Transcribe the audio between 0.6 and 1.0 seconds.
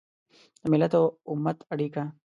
د ملت